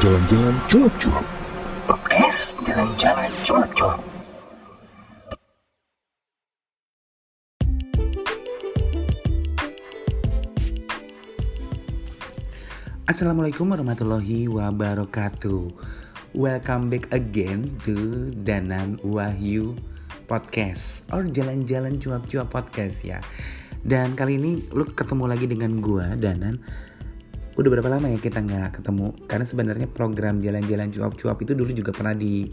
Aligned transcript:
Jalan-Jalan 0.00 0.56
Cuap-Cuap. 0.72 1.26
Podcast 1.84 2.56
Jalan-Jalan 2.64 3.28
Cuap-Cuap. 3.44 4.00
Assalamualaikum 13.04 13.68
warahmatullahi 13.68 14.48
wabarakatuh. 14.48 15.68
Welcome 16.32 16.88
back 16.88 17.12
again 17.12 17.76
to 17.84 18.32
Danan 18.32 18.96
Wahyu 19.04 19.76
Podcast 20.24 21.04
or 21.12 21.28
Jalan-Jalan 21.28 22.00
Cuap-Cuap 22.00 22.48
Podcast 22.48 23.04
ya. 23.04 23.20
Dan 23.84 24.16
kali 24.16 24.40
ini 24.40 24.64
lu 24.72 24.88
ketemu 24.88 25.28
lagi 25.28 25.44
dengan 25.44 25.84
gua 25.84 26.16
Danan. 26.16 26.56
Udah 27.52 27.68
berapa 27.68 27.92
lama 27.92 28.08
ya 28.08 28.16
kita 28.16 28.40
nggak 28.40 28.80
ketemu? 28.80 29.12
Karena 29.28 29.44
sebenarnya 29.44 29.84
program 29.84 30.40
Jalan-Jalan 30.40 30.88
Cuap-Cuap 30.88 31.36
itu 31.44 31.52
dulu 31.52 31.68
juga 31.76 31.92
pernah 31.92 32.16
di 32.16 32.48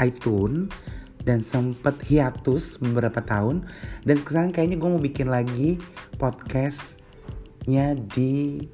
iTunes 0.00 0.72
dan 1.20 1.44
sempet 1.44 2.00
hiatus 2.08 2.80
beberapa 2.80 3.20
tahun 3.20 3.68
dan 4.08 4.16
sekarang 4.16 4.48
kayaknya 4.48 4.80
gue 4.80 4.88
mau 4.88 5.02
bikin 5.02 5.28
lagi 5.28 5.76
podcastnya 6.16 7.92
di 7.92 8.64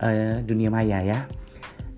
uh, 0.00 0.40
dunia 0.40 0.72
maya 0.72 1.04
ya. 1.04 1.20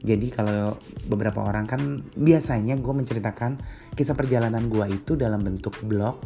Jadi 0.02 0.34
kalau 0.34 0.74
beberapa 1.06 1.46
orang 1.46 1.70
kan 1.70 2.02
biasanya 2.18 2.74
gue 2.74 2.90
menceritakan 2.90 3.62
kisah 3.94 4.18
perjalanan 4.18 4.66
gue 4.66 4.98
itu 4.98 5.14
dalam 5.14 5.46
bentuk 5.46 5.78
blog 5.86 6.18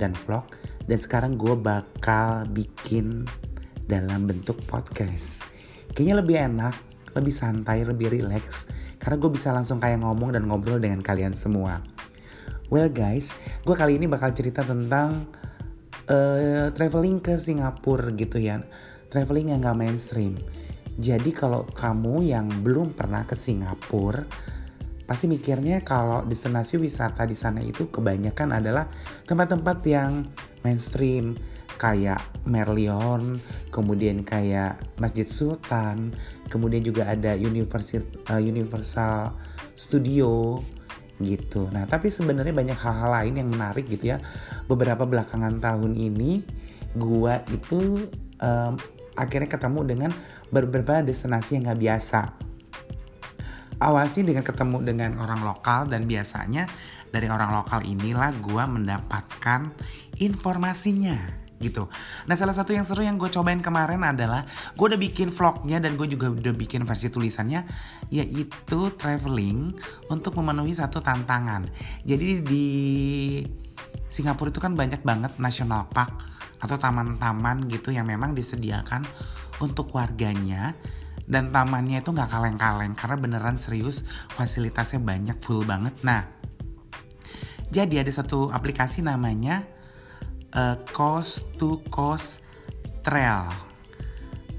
dan 0.00 0.16
vlog 0.16 0.48
dan 0.88 0.96
sekarang 0.96 1.36
gue 1.36 1.52
bakal 1.60 2.48
bikin 2.48 3.28
dalam 3.84 4.24
bentuk 4.24 4.56
podcast. 4.64 5.59
Kayaknya 5.92 6.16
lebih 6.22 6.36
enak, 6.38 6.74
lebih 7.18 7.34
santai, 7.34 7.82
lebih 7.82 8.08
relax 8.10 8.70
karena 9.00 9.16
gue 9.16 9.30
bisa 9.32 9.48
langsung 9.50 9.80
kayak 9.80 10.04
ngomong 10.04 10.36
dan 10.36 10.44
ngobrol 10.44 10.76
dengan 10.76 11.00
kalian 11.00 11.32
semua. 11.32 11.80
Well 12.68 12.92
guys, 12.92 13.34
gue 13.64 13.74
kali 13.74 13.98
ini 13.98 14.06
bakal 14.06 14.30
cerita 14.30 14.62
tentang 14.62 15.26
uh, 16.06 16.70
traveling 16.70 17.18
ke 17.18 17.34
Singapura 17.40 18.12
gitu 18.14 18.38
ya, 18.38 18.62
traveling 19.10 19.50
yang 19.56 19.64
gak 19.64 19.74
mainstream. 19.74 20.38
Jadi 21.00 21.32
kalau 21.32 21.64
kamu 21.66 22.28
yang 22.28 22.46
belum 22.60 22.92
pernah 22.92 23.24
ke 23.24 23.34
Singapura, 23.34 24.22
pasti 25.08 25.26
mikirnya 25.26 25.82
kalau 25.82 26.22
destinasi 26.22 26.78
wisata 26.78 27.24
di 27.26 27.34
sana 27.34 27.64
itu 27.64 27.88
kebanyakan 27.90 28.62
adalah 28.62 28.86
tempat-tempat 29.26 29.78
yang 29.88 30.28
mainstream 30.62 31.34
kayak 31.80 32.20
Merlion, 32.44 33.40
kemudian 33.72 34.20
kayak 34.20 34.76
Masjid 35.00 35.24
Sultan, 35.24 36.12
kemudian 36.52 36.84
juga 36.84 37.08
ada 37.08 37.32
Universal, 37.32 38.04
uh, 38.28 38.36
Universal 38.36 39.32
Studio 39.80 40.60
gitu. 41.24 41.72
Nah, 41.72 41.88
tapi 41.88 42.12
sebenarnya 42.12 42.52
banyak 42.52 42.76
hal-hal 42.76 43.10
lain 43.16 43.34
yang 43.40 43.48
menarik 43.48 43.88
gitu 43.88 44.12
ya. 44.12 44.20
Beberapa 44.68 45.08
belakangan 45.08 45.56
tahun 45.56 45.96
ini 45.96 46.44
gua 47.00 47.40
itu 47.48 48.12
um, 48.44 48.76
akhirnya 49.16 49.48
ketemu 49.48 49.80
dengan 49.88 50.10
beberapa 50.52 51.00
destinasi 51.00 51.56
yang 51.56 51.72
gak 51.72 51.80
biasa. 51.80 52.20
Awalnya 53.80 54.20
dengan 54.20 54.44
ketemu 54.44 54.76
dengan 54.84 55.10
orang 55.16 55.40
lokal 55.40 55.88
dan 55.88 56.04
biasanya 56.04 56.68
dari 57.08 57.32
orang 57.32 57.56
lokal 57.56 57.80
inilah 57.80 58.28
gue 58.36 58.64
mendapatkan 58.68 59.72
informasinya 60.20 61.49
gitu. 61.60 61.92
Nah 62.24 62.34
salah 62.34 62.56
satu 62.56 62.72
yang 62.72 62.88
seru 62.88 63.04
yang 63.04 63.20
gue 63.20 63.28
cobain 63.28 63.60
kemarin 63.60 64.00
adalah 64.00 64.48
gue 64.72 64.86
udah 64.88 64.96
bikin 64.96 65.28
vlognya 65.28 65.78
dan 65.78 65.94
gue 65.94 66.08
juga 66.08 66.32
udah 66.32 66.54
bikin 66.56 66.88
versi 66.88 67.12
tulisannya 67.12 67.68
yaitu 68.08 68.80
traveling 68.96 69.76
untuk 70.08 70.40
memenuhi 70.40 70.72
satu 70.72 71.04
tantangan. 71.04 71.68
Jadi 72.08 72.40
di 72.40 72.66
Singapura 74.10 74.50
itu 74.50 74.58
kan 74.58 74.74
banyak 74.74 75.04
banget 75.04 75.36
national 75.36 75.86
park 75.92 76.26
atau 76.60 76.76
taman-taman 76.80 77.68
gitu 77.68 77.92
yang 77.92 78.08
memang 78.08 78.32
disediakan 78.32 79.04
untuk 79.60 79.92
warganya 79.92 80.72
dan 81.30 81.54
tamannya 81.54 82.02
itu 82.02 82.10
nggak 82.10 82.26
kaleng-kaleng 82.26 82.96
karena 82.98 83.16
beneran 83.20 83.56
serius 83.60 84.02
fasilitasnya 84.34 84.98
banyak 84.98 85.38
full 85.38 85.62
banget. 85.62 85.94
Nah, 86.02 86.26
jadi 87.70 88.02
ada 88.02 88.10
satu 88.10 88.50
aplikasi 88.50 89.06
namanya 89.06 89.62
uh, 90.54 90.76
Coast 90.90 91.46
to 91.58 91.82
Coast 91.90 92.42
Trail. 93.02 93.50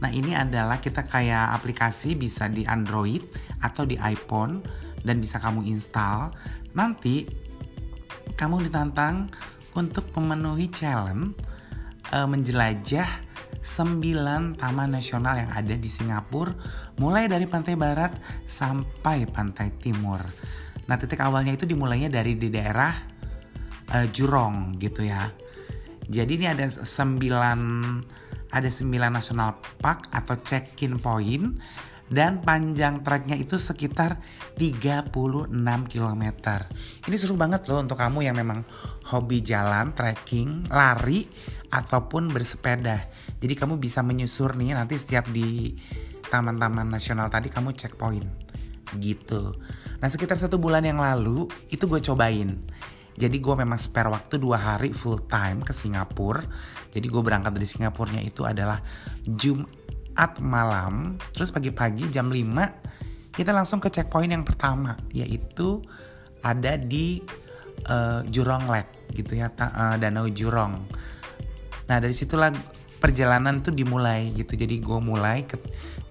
Nah 0.01 0.09
ini 0.09 0.33
adalah 0.33 0.81
kita 0.81 1.05
kayak 1.05 1.53
aplikasi 1.61 2.17
bisa 2.17 2.49
di 2.49 2.65
Android 2.65 3.21
atau 3.61 3.85
di 3.85 3.95
iPhone 4.01 4.65
dan 5.05 5.21
bisa 5.21 5.37
kamu 5.37 5.65
install. 5.69 6.33
Nanti 6.73 7.29
kamu 8.33 8.65
ditantang 8.65 9.29
untuk 9.77 10.09
memenuhi 10.17 10.67
challenge 10.73 11.37
uh, 12.11 12.27
menjelajah 12.27 13.07
9 13.61 14.57
taman 14.57 14.89
nasional 14.89 15.37
yang 15.37 15.51
ada 15.53 15.77
di 15.77 15.85
Singapura 15.85 16.49
mulai 16.97 17.29
dari 17.29 17.45
pantai 17.45 17.77
barat 17.77 18.17
sampai 18.49 19.29
pantai 19.29 19.69
timur. 19.77 20.17
Nah, 20.89 20.97
titik 20.97 21.21
awalnya 21.21 21.53
itu 21.53 21.69
dimulainya 21.69 22.09
dari 22.09 22.33
di 22.33 22.49
daerah 22.49 22.89
uh, 23.93 24.07
Jurong 24.09 24.81
gitu 24.81 25.05
ya. 25.05 25.29
Jadi 26.11 26.43
ini 26.43 26.47
ada 26.51 26.67
9 26.67 26.83
ada 28.51 28.67
9 28.67 28.83
national 29.07 29.63
park 29.79 30.11
atau 30.11 30.35
check-in 30.43 30.99
point 30.99 31.55
dan 32.11 32.43
panjang 32.43 32.99
treknya 32.99 33.39
itu 33.39 33.55
sekitar 33.55 34.19
36 34.59 35.07
km. 35.87 36.23
Ini 37.07 37.15
seru 37.15 37.39
banget 37.39 37.71
loh 37.71 37.79
untuk 37.79 37.95
kamu 37.95 38.27
yang 38.27 38.35
memang 38.35 38.67
hobi 39.07 39.39
jalan, 39.39 39.95
trekking, 39.95 40.67
lari 40.67 41.23
ataupun 41.71 42.27
bersepeda. 42.27 43.07
Jadi 43.39 43.55
kamu 43.55 43.79
bisa 43.79 44.03
menyusur 44.03 44.59
nih 44.59 44.75
nanti 44.75 44.99
setiap 44.99 45.31
di 45.31 45.79
taman-taman 46.27 46.91
nasional 46.91 47.31
tadi 47.31 47.47
kamu 47.47 47.71
checkpoint 47.71 48.27
gitu. 48.99 49.55
Nah 50.03 50.11
sekitar 50.11 50.35
satu 50.35 50.59
bulan 50.59 50.83
yang 50.83 50.99
lalu 50.99 51.47
itu 51.71 51.87
gue 51.87 52.03
cobain. 52.03 52.59
Jadi 53.19 53.37
gue 53.43 53.55
memang 53.55 53.75
spare 53.75 54.07
waktu 54.07 54.39
dua 54.39 54.57
hari 54.57 54.95
full 54.95 55.19
time 55.27 55.63
ke 55.63 55.75
Singapura. 55.75 56.43
Jadi 56.91 57.07
gue 57.07 57.21
berangkat 57.21 57.51
dari 57.55 57.67
Singapurnya 57.67 58.21
itu 58.23 58.47
adalah 58.47 58.79
Jumat 59.27 60.39
malam. 60.39 61.19
Terus 61.35 61.51
pagi-pagi 61.51 62.07
jam 62.11 62.31
5 62.31 63.31
kita 63.31 63.55
langsung 63.55 63.79
ke 63.79 63.87
checkpoint 63.87 64.31
yang 64.35 64.43
pertama 64.43 64.99
yaitu 65.15 65.79
ada 66.43 66.75
di 66.75 67.23
uh, 67.87 68.19
Jurong 68.27 68.67
Lake 68.67 69.15
gitu 69.15 69.39
ya, 69.39 69.47
uh, 69.47 69.95
Danau 69.95 70.27
Jurong. 70.27 70.83
Nah 71.87 71.97
dari 71.99 72.11
situlah 72.11 72.51
perjalanan 73.01 73.65
tuh 73.65 73.73
dimulai 73.73 74.29
gitu. 74.35 74.53
Jadi 74.53 74.77
gue 74.77 74.99
mulai 75.01 75.47
ke 75.47 75.57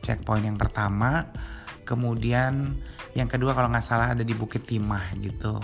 checkpoint 0.03 0.43
yang 0.43 0.59
pertama, 0.59 1.31
kemudian 1.87 2.75
yang 3.15 3.31
kedua 3.31 3.55
kalau 3.55 3.71
nggak 3.71 3.85
salah 3.85 4.13
ada 4.13 4.27
di 4.27 4.35
Bukit 4.35 4.67
Timah 4.67 5.15
gitu. 5.23 5.61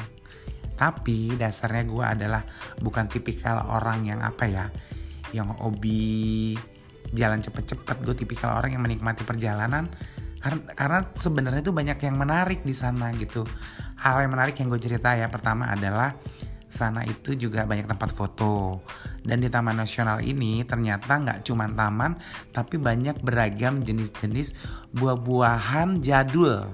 Tapi 0.77 1.35
dasarnya 1.35 1.85
gue 1.89 2.05
adalah 2.05 2.43
bukan 2.79 3.09
tipikal 3.09 3.65
orang 3.67 4.05
yang 4.05 4.21
apa 4.21 4.45
ya, 4.45 4.69
yang 5.33 5.51
hobi 5.57 6.55
jalan 7.17 7.41
cepet-cepet. 7.41 7.97
Gue 8.05 8.15
tipikal 8.15 8.61
orang 8.61 8.77
yang 8.77 8.85
menikmati 8.85 9.25
perjalanan 9.25 9.89
karena 10.37 10.61
karena 10.77 10.99
sebenarnya 11.17 11.63
tuh 11.65 11.75
banyak 11.75 11.99
yang 12.05 12.17
menarik 12.21 12.61
di 12.63 12.77
sana 12.77 13.11
gitu. 13.17 13.43
Hal 13.97 14.21
yang 14.21 14.37
menarik 14.37 14.61
yang 14.61 14.69
gue 14.69 14.79
cerita 14.79 15.17
ya 15.17 15.33
pertama 15.33 15.73
adalah 15.73 16.13
sana 16.67 17.07
itu 17.09 17.33
juga 17.39 17.65
banyak 17.65 17.89
tempat 17.89 18.11
foto. 18.13 18.85
Dan 19.25 19.43
di 19.43 19.49
Taman 19.51 19.81
Nasional 19.81 20.23
ini 20.23 20.63
ternyata 20.63 21.19
nggak 21.19 21.41
cuma 21.47 21.67
taman, 21.67 22.15
tapi 22.55 22.79
banyak 22.79 23.19
beragam 23.25 23.83
jenis-jenis 23.83 24.55
buah-buahan 24.95 26.05
jadul. 26.05 26.71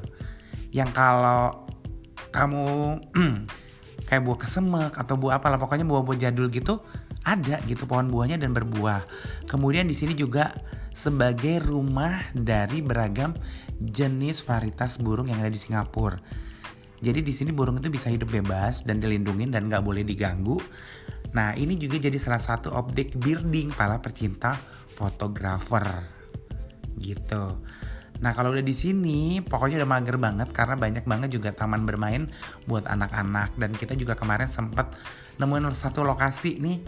Yang 0.73 0.91
kalau 0.93 1.65
kamu 2.33 2.99
kayak 4.13 4.29
buah 4.29 4.45
kesemek 4.45 4.93
atau 5.01 5.17
buah 5.17 5.41
apa 5.41 5.49
lah 5.49 5.57
pokoknya 5.57 5.89
buah-buah 5.89 6.21
jadul 6.21 6.53
gitu 6.53 6.85
ada 7.25 7.57
gitu 7.65 7.89
pohon 7.89 8.13
buahnya 8.13 8.37
dan 8.37 8.53
berbuah. 8.53 9.09
Kemudian 9.49 9.89
di 9.89 9.97
sini 9.97 10.13
juga 10.13 10.53
sebagai 10.93 11.65
rumah 11.65 12.21
dari 12.37 12.85
beragam 12.85 13.33
jenis 13.81 14.45
varietas 14.45 15.01
burung 15.01 15.33
yang 15.33 15.41
ada 15.41 15.49
di 15.49 15.57
Singapura. 15.57 16.21
Jadi 17.01 17.25
di 17.25 17.33
sini 17.33 17.57
burung 17.57 17.81
itu 17.81 17.89
bisa 17.89 18.13
hidup 18.13 18.29
bebas 18.29 18.85
dan 18.85 19.01
dilindungi 19.01 19.49
dan 19.49 19.73
nggak 19.73 19.81
boleh 19.81 20.05
diganggu. 20.05 20.61
Nah 21.33 21.57
ini 21.57 21.81
juga 21.81 21.97
jadi 21.97 22.21
salah 22.21 22.45
satu 22.45 22.69
objek 22.77 23.17
birding 23.17 23.73
para 23.73 23.97
percinta 23.97 24.61
fotografer 24.93 26.05
gitu. 27.01 27.65
Nah 28.23 28.31
kalau 28.33 28.55
udah 28.55 28.63
di 28.63 28.73
sini 28.73 29.43
pokoknya 29.43 29.83
udah 29.83 29.91
mager 29.91 30.17
banget 30.17 30.49
karena 30.55 30.79
banyak 30.79 31.05
banget 31.05 31.29
juga 31.35 31.51
taman 31.51 31.83
bermain 31.83 32.31
buat 32.71 32.87
anak-anak 32.87 33.59
dan 33.59 33.75
kita 33.75 33.99
juga 33.99 34.15
kemarin 34.15 34.47
sempat 34.47 34.95
nemuin 35.43 35.75
satu 35.75 36.07
lokasi 36.07 36.63
nih 36.63 36.79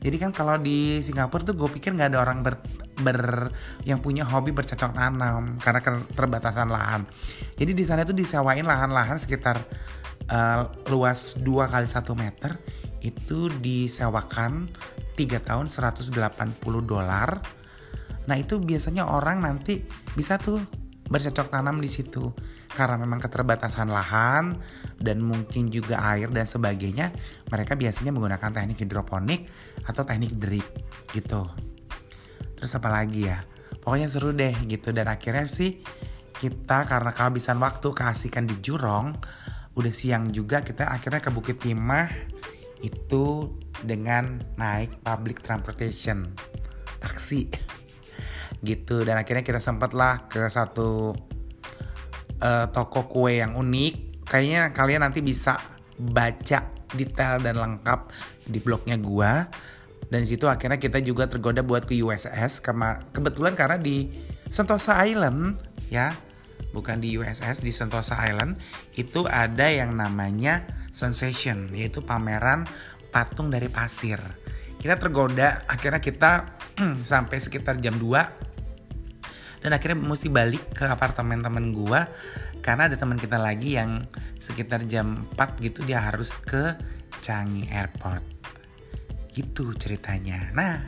jadi 0.00 0.16
kan 0.16 0.32
kalau 0.32 0.56
di 0.56 1.04
Singapura 1.04 1.44
tuh 1.44 1.52
gue 1.52 1.68
pikir 1.76 1.92
nggak 1.92 2.16
ada 2.16 2.20
orang 2.24 2.40
ber, 2.40 2.56
ber 3.04 3.52
yang 3.84 4.00
punya 4.00 4.24
hobi 4.24 4.48
bercocok 4.48 4.96
tanam 4.96 5.60
karena 5.60 5.80
keterbatasan 5.84 6.72
lahan. 6.72 7.04
Jadi 7.60 7.76
di 7.76 7.84
sana 7.84 8.08
tuh 8.08 8.16
disewain 8.16 8.64
lahan-lahan 8.64 9.20
sekitar 9.20 9.60
uh, 10.32 10.72
luas 10.88 11.36
2 11.36 11.44
kali 11.68 11.84
1 11.84 12.00
meter 12.16 12.56
itu 13.04 13.52
disewakan 13.60 14.72
3 15.20 15.36
tahun 15.44 15.68
180 15.68 16.16
dolar. 16.88 17.44
Nah 18.24 18.36
itu 18.40 18.56
biasanya 18.56 19.04
orang 19.04 19.44
nanti 19.44 19.84
bisa 20.16 20.40
tuh 20.40 20.64
bercocok 21.10 21.50
tanam 21.50 21.82
di 21.82 21.90
situ. 21.90 22.30
Karena 22.70 22.94
memang 22.96 23.18
keterbatasan 23.18 23.90
lahan 23.90 24.54
dan 25.02 25.18
mungkin 25.20 25.68
juga 25.68 25.98
air 26.00 26.30
dan 26.30 26.46
sebagainya 26.46 27.10
mereka 27.50 27.74
biasanya 27.74 28.14
menggunakan 28.14 28.54
teknik 28.54 28.86
hidroponik 28.86 29.50
atau 29.84 30.06
teknik 30.06 30.38
drip 30.38 30.66
gitu. 31.10 31.50
Terus 32.54 32.72
apa 32.78 32.88
lagi 32.88 33.26
ya? 33.26 33.42
Pokoknya 33.82 34.06
seru 34.06 34.30
deh 34.30 34.54
gitu. 34.70 34.94
Dan 34.94 35.10
akhirnya 35.10 35.50
sih 35.50 35.82
kita 36.38 36.86
karena 36.88 37.10
kehabisan 37.12 37.58
waktu 37.58 37.90
keasikan 37.92 38.46
di 38.46 38.56
Jurong 38.62 39.12
udah 39.76 39.92
siang 39.92 40.30
juga 40.30 40.62
kita 40.62 40.88
akhirnya 40.88 41.20
ke 41.20 41.30
Bukit 41.34 41.58
Timah 41.60 42.08
itu 42.80 43.54
dengan 43.84 44.40
naik 44.56 45.04
public 45.04 45.44
transportation. 45.44 46.32
Taksi 47.00 47.69
gitu. 48.64 49.02
Dan 49.04 49.20
akhirnya 49.20 49.44
kita 49.44 49.60
sempatlah 49.60 50.28
ke 50.28 50.46
satu 50.48 51.12
uh, 52.40 52.66
toko 52.72 53.08
kue 53.08 53.40
yang 53.40 53.56
unik. 53.56 54.24
Kayaknya 54.26 54.62
kalian 54.70 55.02
nanti 55.04 55.20
bisa 55.20 55.58
baca 55.98 56.70
detail 56.94 57.42
dan 57.42 57.58
lengkap 57.58 58.10
di 58.46 58.58
blognya 58.62 58.96
gua. 58.98 59.46
Dan 60.10 60.26
situ 60.26 60.50
akhirnya 60.50 60.82
kita 60.82 60.98
juga 61.04 61.30
tergoda 61.30 61.62
buat 61.62 61.86
ke 61.86 61.94
USS 62.02 62.58
karena 62.66 62.98
kebetulan 63.14 63.54
karena 63.54 63.78
di 63.78 64.10
Sentosa 64.50 64.98
Island 65.06 65.54
ya 65.86 66.10
bukan 66.74 66.98
di 66.98 67.14
USS 67.14 67.62
di 67.62 67.70
Sentosa 67.70 68.18
Island 68.18 68.58
itu 68.98 69.22
ada 69.30 69.70
yang 69.70 69.94
namanya 69.94 70.66
Sensation 70.90 71.70
yaitu 71.70 72.02
pameran 72.02 72.66
patung 73.14 73.54
dari 73.54 73.70
pasir. 73.70 74.18
Kita 74.82 74.98
tergoda 74.98 75.62
akhirnya 75.70 76.02
kita 76.02 76.58
sampai 77.10 77.38
sekitar 77.38 77.78
jam 77.78 77.94
2 77.94 78.49
dan 79.60 79.76
akhirnya 79.76 80.00
mesti 80.00 80.28
balik 80.32 80.72
ke 80.72 80.88
apartemen 80.88 81.44
temen 81.44 81.72
gue 81.76 82.00
karena 82.60 82.88
ada 82.88 82.96
teman 82.96 83.16
kita 83.16 83.40
lagi 83.40 83.76
yang 83.76 84.04
sekitar 84.36 84.84
jam 84.84 85.28
4 85.36 85.64
gitu 85.64 85.80
dia 85.84 86.00
harus 86.00 86.36
ke 86.40 86.76
Changi 87.20 87.68
Airport. 87.68 88.24
Gitu 89.32 89.72
ceritanya. 89.76 90.52
Nah 90.52 90.84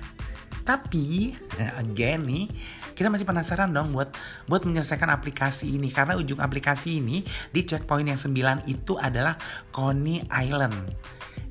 tapi 0.63 1.35
again 1.83 2.23
nih 2.25 2.45
kita 2.93 3.09
masih 3.09 3.25
penasaran 3.25 3.73
dong 3.73 3.91
buat 3.97 4.13
buat 4.49 4.63
menyelesaikan 4.69 5.09
aplikasi 5.09 5.81
ini. 5.81 5.89
Karena 5.89 6.17
ujung 6.17 6.41
aplikasi 6.41 7.01
ini 7.01 7.25
di 7.53 7.61
checkpoint 7.65 8.09
yang 8.09 8.21
9 8.21 8.69
itu 8.69 8.97
adalah 9.01 9.37
Coney 9.73 10.25
Island. 10.29 10.77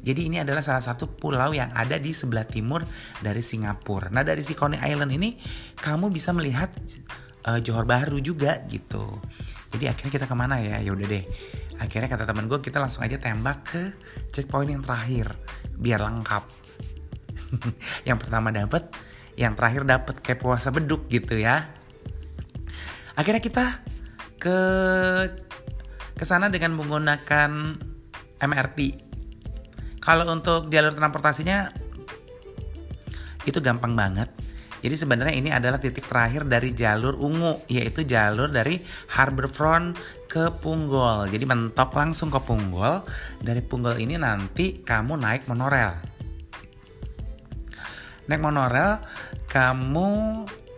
Jadi 0.01 0.33
ini 0.33 0.38
adalah 0.42 0.65
salah 0.65 0.81
satu 0.81 1.06
pulau 1.06 1.53
yang 1.53 1.69
ada 1.77 2.01
di 2.01 2.09
sebelah 2.09 2.45
timur 2.45 2.81
dari 3.21 3.45
Singapura. 3.45 4.09
Nah 4.09 4.25
dari 4.25 4.42
si 4.42 4.57
Coney 4.57 4.81
Island 4.81 5.13
ini 5.13 5.38
kamu 5.77 6.09
bisa 6.09 6.33
melihat 6.33 6.74
uh, 7.45 7.62
Johor 7.62 7.86
Bahru 7.86 8.18
juga 8.18 8.65
gitu. 8.65 9.21
Jadi 9.71 9.88
akhirnya 9.88 10.12
kita 10.12 10.25
ke 10.27 10.36
mana 10.36 10.59
ya? 10.59 10.81
Ya 10.81 10.92
udah 10.92 11.07
deh. 11.07 11.24
Akhirnya 11.80 12.09
kata 12.12 12.25
teman 12.27 12.45
gue 12.45 12.59
kita 12.59 12.77
langsung 12.77 13.01
aja 13.01 13.18
tembak 13.18 13.59
ke 13.65 13.81
checkpoint 14.33 14.74
yang 14.74 14.83
terakhir 14.83 15.33
biar 15.77 16.01
lengkap. 16.01 16.44
yang 18.09 18.18
pertama 18.18 18.50
dapat, 18.50 18.92
yang 19.39 19.53
terakhir 19.56 19.86
dapat 19.88 20.19
kayak 20.19 20.42
puasa 20.42 20.69
beduk 20.69 21.07
gitu 21.07 21.39
ya. 21.39 21.71
Akhirnya 23.15 23.42
kita 23.42 23.65
ke 24.42 24.57
ke 26.18 26.25
sana 26.25 26.50
dengan 26.50 26.77
menggunakan 26.77 27.77
MRT. 28.42 29.11
Kalau 30.01 30.25
untuk 30.33 30.74
jalur 30.74 30.98
transportasinya 30.98 31.69
itu 33.45 33.57
gampang 33.62 33.94
banget 33.94 34.30
jadi 34.81 34.95
sebenarnya 34.98 35.36
ini 35.38 35.50
adalah 35.53 35.77
titik 35.77 36.09
terakhir 36.09 36.50
dari 36.50 36.74
jalur 36.74 37.13
ungu, 37.13 37.62
yaitu 37.69 38.01
jalur 38.01 38.50
dari 38.50 38.81
Harbourfront 39.13 39.94
ke 40.25 40.50
Punggol. 40.57 41.30
Jadi 41.30 41.45
mentok 41.45 41.94
langsung 41.94 42.33
ke 42.33 42.42
Punggol. 42.42 43.06
Dari 43.38 43.62
Punggol 43.62 44.01
ini 44.01 44.18
nanti 44.18 44.81
kamu 44.81 45.21
naik 45.21 45.45
monorel. 45.45 45.94
Naik 48.25 48.42
monorel, 48.42 48.98
kamu 49.45 50.09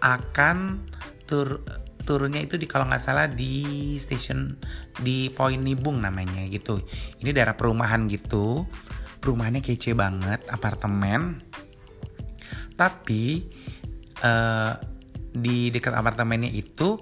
akan 0.04 0.84
tur 1.24 1.64
turunnya 2.04 2.44
itu 2.44 2.60
di 2.60 2.68
kalau 2.68 2.84
nggak 2.84 3.00
salah 3.00 3.32
di 3.32 3.96
stasiun 3.96 4.60
di 5.00 5.32
Poin 5.32 5.64
Nibung 5.64 6.04
namanya 6.04 6.44
gitu. 6.52 6.84
Ini 7.24 7.32
daerah 7.32 7.56
perumahan 7.56 8.12
gitu. 8.12 8.68
Perumahannya 9.24 9.64
kece 9.64 9.96
banget, 9.96 10.44
apartemen. 10.52 11.40
Tapi 12.76 13.48
uh, 14.20 14.76
di 15.32 15.72
dekat 15.72 15.96
apartemennya 15.96 16.52
itu 16.52 17.00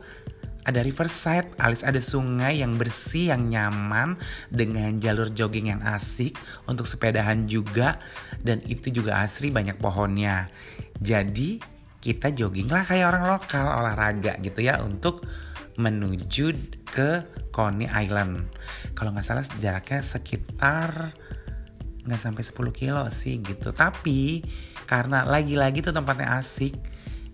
ada 0.62 0.86
riverside 0.86 1.58
alias 1.58 1.82
ada 1.82 1.98
sungai 1.98 2.62
yang 2.62 2.78
bersih 2.78 3.34
yang 3.34 3.50
nyaman 3.50 4.18
dengan 4.54 5.02
jalur 5.02 5.34
jogging 5.34 5.74
yang 5.74 5.82
asik 5.82 6.38
untuk 6.70 6.86
sepedahan 6.86 7.50
juga 7.50 7.98
dan 8.46 8.62
itu 8.70 8.94
juga 8.94 9.26
asri 9.26 9.50
banyak 9.50 9.82
pohonnya 9.82 10.54
jadi 11.02 11.58
kita 12.02 12.34
jogging 12.34 12.70
lah 12.70 12.86
kayak 12.86 13.10
orang 13.10 13.26
lokal 13.30 13.66
olahraga 13.66 14.38
gitu 14.42 14.62
ya 14.62 14.82
untuk 14.82 15.26
menuju 15.82 16.54
ke 16.86 17.26
Coney 17.50 17.90
Island 17.90 18.46
kalau 18.94 19.14
nggak 19.18 19.26
salah 19.26 19.46
jaraknya 19.58 20.06
sekitar 20.06 21.18
nggak 22.06 22.22
sampai 22.22 22.44
10 22.44 22.72
kilo 22.74 23.04
sih 23.14 23.42
gitu. 23.42 23.72
Tapi 23.72 24.42
karena 24.86 25.24
lagi-lagi 25.24 25.86
tuh 25.86 25.94
tempatnya 25.96 26.42
asik 26.42 26.76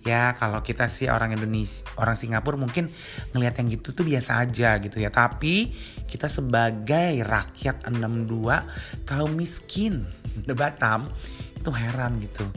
ya 0.07 0.31
kalau 0.39 0.63
kita 0.63 0.88
sih 0.88 1.12
orang 1.12 1.36
Indonesia 1.36 1.83
orang 2.00 2.15
Singapura 2.15 2.55
mungkin 2.55 2.88
ngelihat 3.36 3.59
yang 3.59 3.67
gitu 3.75 3.91
tuh 3.91 4.05
biasa 4.07 4.43
aja 4.47 4.79
gitu 4.79 4.97
ya. 5.00 5.12
Tapi 5.12 5.71
kita 6.07 6.31
sebagai 6.31 7.24
rakyat 7.24 7.88
62 7.91 9.03
kaum 9.03 9.31
miskin 9.36 10.03
di 10.36 10.53
Batam 10.55 11.12
itu 11.55 11.69
heran 11.74 12.19
gitu. 12.24 12.47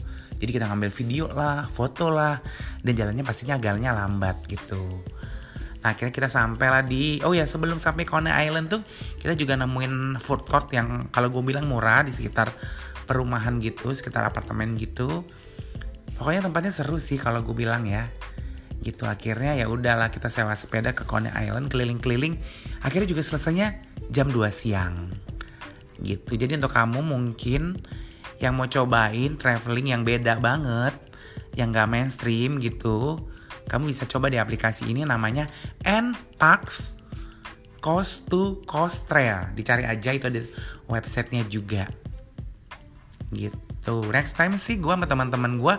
Jadi 0.41 0.57
kita 0.57 0.65
ngambil 0.65 0.89
video 0.89 1.29
lah 1.29 1.69
foto 1.69 2.09
lah 2.09 2.41
dan 2.81 2.93
jalannya 2.97 3.21
pastinya 3.21 3.61
agalnya 3.61 3.93
lambat 3.93 4.41
gitu 4.49 5.05
Nah 5.81 5.97
akhirnya 5.97 6.13
kita 6.13 6.29
sampai 6.29 6.67
lah 6.69 6.83
di 6.85 7.17
Oh 7.25 7.33
ya 7.33 7.49
sebelum 7.49 7.81
sampai 7.81 8.05
Coney 8.05 8.29
Island 8.29 8.69
tuh 8.69 8.81
Kita 9.17 9.33
juga 9.33 9.57
nemuin 9.57 10.21
food 10.21 10.45
court 10.45 10.69
yang 10.73 11.09
Kalau 11.09 11.33
gue 11.33 11.41
bilang 11.41 11.65
murah 11.65 12.05
di 12.05 12.13
sekitar 12.13 12.53
perumahan 13.09 13.57
gitu 13.57 13.89
Sekitar 13.91 14.23
apartemen 14.29 14.77
gitu. 14.77 15.25
Pokoknya 16.21 16.45
tempatnya 16.45 16.69
seru 16.69 17.01
sih 17.01 17.17
kalau 17.17 17.41
gue 17.41 17.57
bilang 17.57 17.89
ya. 17.89 18.05
Gitu 18.85 19.09
akhirnya 19.09 19.57
ya 19.57 19.65
udahlah 19.65 20.13
kita 20.13 20.29
sewa 20.29 20.53
sepeda 20.53 20.93
ke 20.93 21.01
Coney 21.05 21.33
Island 21.33 21.73
keliling-keliling. 21.73 22.37
Akhirnya 22.85 23.09
juga 23.09 23.25
selesainya 23.25 23.81
jam 24.13 24.29
2 24.29 24.45
siang. 24.53 25.09
Gitu 25.97 26.37
jadi 26.37 26.61
untuk 26.61 26.73
kamu 26.73 27.01
mungkin 27.01 27.81
yang 28.41 28.57
mau 28.57 28.65
cobain 28.65 29.37
traveling 29.37 29.93
yang 29.93 30.01
beda 30.01 30.41
banget 30.41 30.97
yang 31.53 31.69
gak 31.69 31.89
mainstream 31.89 32.57
gitu 32.57 33.21
kamu 33.71 33.95
bisa 33.95 34.03
coba 34.03 34.27
di 34.27 34.35
aplikasi 34.35 34.91
ini 34.91 35.07
namanya 35.07 35.47
Npax 35.79 36.99
Coast 37.79 38.27
to 38.27 38.59
Coast 38.67 39.07
Trail. 39.07 39.55
Dicari 39.55 39.87
aja 39.87 40.11
itu 40.11 40.27
ada 40.27 40.43
websitenya 40.91 41.47
juga. 41.47 41.87
Gitu. 43.31 43.95
Next 44.11 44.35
time 44.35 44.59
sih 44.59 44.75
gue 44.75 44.91
sama 44.91 45.07
teman-teman 45.07 45.55
gue 45.55 45.75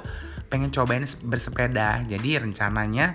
pengen 0.48 0.72
cobain 0.72 1.04
bersepeda. 1.04 2.00
Jadi 2.08 2.40
rencananya 2.40 3.12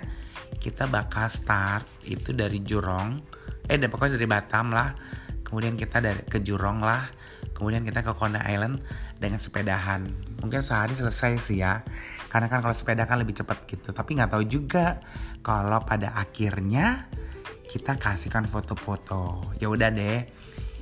kita 0.62 0.86
bakal 0.86 1.26
start 1.26 1.82
itu 2.06 2.30
dari 2.30 2.62
Jurong. 2.62 3.18
Eh 3.66 3.82
pokoknya 3.82 4.14
dari 4.14 4.30
Batam 4.30 4.70
lah. 4.70 4.94
Kemudian 5.42 5.74
kita 5.74 5.98
dari 5.98 6.22
ke 6.22 6.38
Jurong 6.38 6.86
lah. 6.86 7.02
Kemudian 7.50 7.82
kita 7.82 8.06
ke 8.06 8.14
Konda 8.14 8.46
Island 8.46 8.78
dengan 9.18 9.42
sepedahan. 9.42 10.06
Mungkin 10.38 10.62
sehari 10.62 10.94
selesai 10.94 11.42
sih 11.42 11.66
ya 11.66 11.82
karena 12.28 12.46
kan 12.46 12.60
kalau 12.60 12.76
sepeda 12.76 13.08
kan 13.08 13.20
lebih 13.20 13.36
cepat 13.40 13.64
gitu. 13.64 13.92
Tapi 13.92 14.20
nggak 14.20 14.36
tahu 14.36 14.44
juga 14.44 15.00
kalau 15.40 15.80
pada 15.84 16.12
akhirnya 16.16 17.08
kita 17.68 17.96
kasihkan 17.96 18.48
foto-foto. 18.48 19.40
Ya 19.60 19.68
udah 19.68 19.92
deh. 19.92 20.24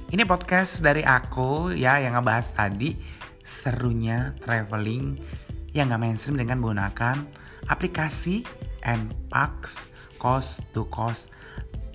Ini 0.07 0.23
podcast 0.23 0.87
dari 0.87 1.03
aku 1.03 1.75
ya 1.75 1.99
yang 1.99 2.15
ngebahas 2.15 2.55
tadi 2.55 2.95
serunya 3.43 4.35
traveling 4.43 5.19
yang 5.75 5.91
gak 5.91 6.03
mainstream 6.03 6.39
dengan 6.39 6.63
menggunakan 6.63 7.27
aplikasi 7.67 8.47
Npax 8.87 9.91
Coast 10.23 10.63
to 10.71 10.87
Coast 10.89 11.35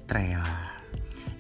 Trail. 0.06 0.71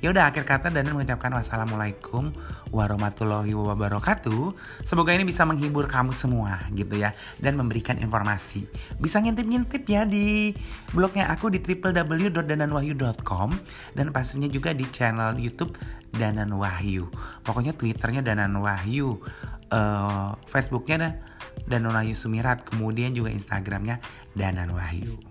Ya 0.02 0.10
udah 0.10 0.34
akhir 0.34 0.50
kata 0.50 0.74
dan 0.74 0.90
mengucapkan 0.90 1.30
wassalamualaikum 1.30 2.34
warahmatullahi 2.74 3.54
wabarakatuh. 3.54 4.58
Semoga 4.82 5.14
ini 5.14 5.30
bisa 5.30 5.46
menghibur 5.46 5.86
kamu 5.86 6.18
semua 6.18 6.66
gitu 6.74 6.98
ya 6.98 7.14
dan 7.38 7.54
memberikan 7.54 8.02
informasi. 8.02 8.66
Bisa 8.98 9.22
ngintip-ngintip 9.22 9.86
ya 9.86 10.02
di 10.10 10.58
blognya 10.90 11.30
aku 11.30 11.54
di 11.54 11.62
www.dananwahyu.com 11.62 13.50
dan 13.94 14.10
pastinya 14.10 14.50
juga 14.50 14.74
di 14.74 14.90
channel 14.90 15.38
YouTube 15.38 15.78
Danan 16.10 16.50
Wahyu. 16.58 17.06
Pokoknya 17.46 17.78
Twitternya 17.78 18.26
Danan 18.26 18.58
Wahyu, 18.58 19.22
uh, 19.70 20.34
Facebooknya 20.50 21.22
Danan 21.70 21.94
Wahyu 21.94 22.18
Sumirat, 22.18 22.66
kemudian 22.66 23.14
juga 23.14 23.30
Instagramnya 23.30 24.02
Danan 24.34 24.74
Wahyu. 24.74 25.31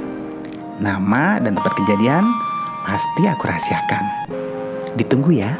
Nama 0.81 1.37
dan 1.37 1.53
tempat 1.53 1.77
kejadian 1.77 2.25
pasti 2.81 3.29
aku 3.29 3.45
rahasiakan. 3.45 4.33
Ditunggu 4.97 5.37
ya. 5.37 5.53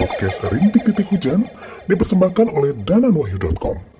Podcast 0.00 0.48
Rintik 0.48 0.88
Titik 0.88 1.04
Hujan 1.12 1.44
dipersembahkan 1.84 2.48
oleh 2.48 2.72
dananwahyu.com. 2.72 3.97